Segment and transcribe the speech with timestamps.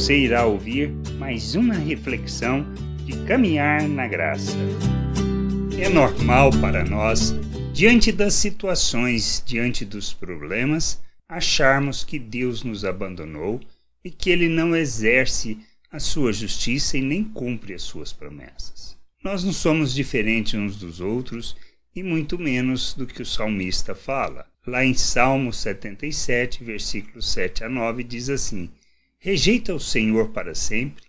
[0.00, 2.64] você irá ouvir mais uma reflexão
[3.04, 4.56] de caminhar na graça.
[5.78, 7.34] É normal para nós,
[7.74, 13.60] diante das situações, diante dos problemas, acharmos que Deus nos abandonou
[14.02, 15.58] e que Ele não exerce
[15.92, 18.96] a sua justiça e nem cumpre as suas promessas.
[19.22, 21.54] Nós não somos diferentes uns dos outros
[21.94, 24.46] e muito menos do que o salmista fala.
[24.66, 28.70] Lá em Salmo 77, versículos 7 a 9, diz assim:
[29.22, 31.04] Rejeita o Senhor para sempre?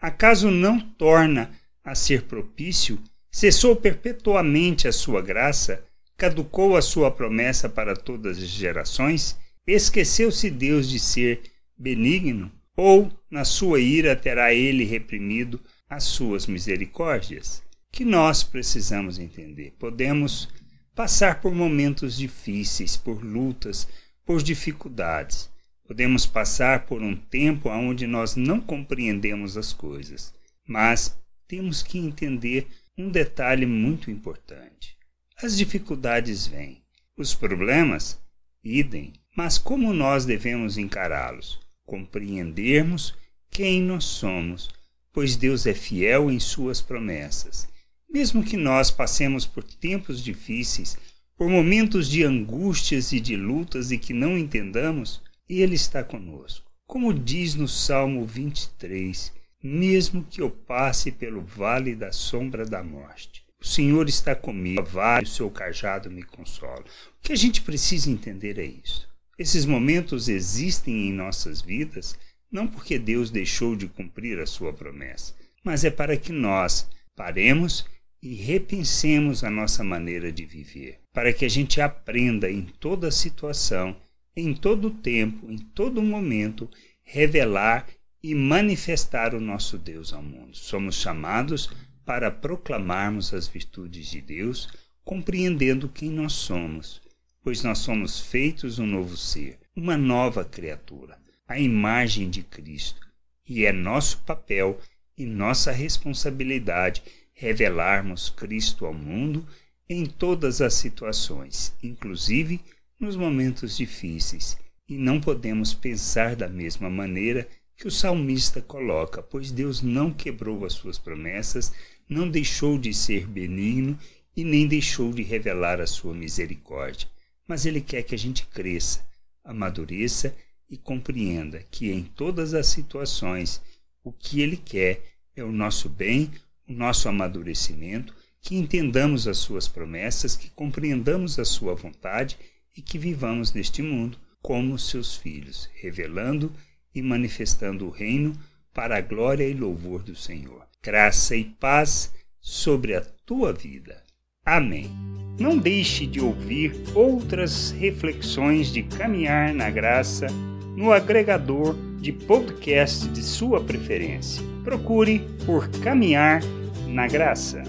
[0.00, 1.50] Acaso não torna
[1.84, 2.98] a ser propício?
[3.30, 5.84] Cessou perpetuamente a sua graça?
[6.16, 9.38] Caducou a sua promessa para todas as gerações?
[9.66, 11.42] Esqueceu-se Deus de ser
[11.76, 12.50] benigno?
[12.74, 17.62] Ou, na sua ira, terá ele reprimido as suas misericórdias?
[17.92, 19.74] Que nós precisamos entender.
[19.78, 20.48] Podemos
[20.94, 23.86] passar por momentos difíceis, por lutas,
[24.24, 25.50] por dificuldades.
[25.90, 30.32] Podemos passar por um tempo onde nós não compreendemos as coisas,
[30.64, 34.96] mas temos que entender um detalhe muito importante.
[35.42, 36.80] As dificuldades vêm,
[37.16, 38.22] os problemas,
[38.62, 41.58] idem, mas como nós devemos encará-los?
[41.84, 43.16] Compreendermos
[43.50, 44.70] quem nós somos,
[45.12, 47.68] pois Deus é fiel em suas promessas
[48.12, 50.98] mesmo que nós passemos por tempos difíceis,
[51.36, 55.22] por momentos de angústias e de lutas e que não entendamos,
[55.58, 56.70] Ele está conosco.
[56.86, 63.44] Como diz no Salmo 23, mesmo que eu passe pelo vale da sombra da morte,
[63.60, 66.84] o Senhor está comigo, vale o seu cajado me consola.
[67.18, 69.08] O que a gente precisa entender é isso.
[69.38, 72.16] Esses momentos existem em nossas vidas
[72.50, 75.34] não porque Deus deixou de cumprir a sua promessa,
[75.64, 77.86] mas é para que nós paremos
[78.22, 83.96] e repensemos a nossa maneira de viver, para que a gente aprenda em toda situação,
[84.40, 86.68] em todo tempo, em todo momento,
[87.02, 87.86] revelar
[88.22, 90.56] e manifestar o nosso Deus ao mundo.
[90.56, 91.70] Somos chamados
[92.04, 94.68] para proclamarmos as virtudes de Deus,
[95.04, 97.00] compreendendo quem nós somos,
[97.42, 103.00] pois nós somos feitos um novo ser, uma nova criatura, a imagem de Cristo,
[103.48, 104.78] e é nosso papel
[105.16, 107.02] e nossa responsabilidade
[107.32, 109.46] revelarmos Cristo ao mundo
[109.88, 112.60] em todas as situações, inclusive
[113.00, 119.50] nos momentos difíceis, e não podemos pensar da mesma maneira que o salmista coloca, pois
[119.50, 121.72] Deus não quebrou as suas promessas,
[122.06, 123.98] não deixou de ser benigno
[124.36, 127.08] e nem deixou de revelar a sua misericórdia.
[127.48, 129.02] Mas Ele quer que a gente cresça,
[129.42, 130.36] amadureça
[130.68, 133.62] e compreenda que em todas as situações
[134.04, 135.02] o que Ele quer
[135.34, 136.30] é o nosso bem,
[136.68, 142.38] o nosso amadurecimento, que entendamos as suas promessas, que compreendamos a sua vontade
[142.80, 146.50] e que vivamos neste mundo como seus filhos, revelando
[146.94, 148.32] e manifestando o reino
[148.72, 150.66] para a glória e louvor do Senhor.
[150.82, 154.02] Graça e paz sobre a tua vida.
[154.42, 154.90] Amém.
[155.38, 160.26] Não deixe de ouvir outras reflexões de caminhar na graça
[160.74, 164.42] no agregador de podcast de sua preferência.
[164.64, 166.40] Procure por Caminhar
[166.88, 167.62] na graça.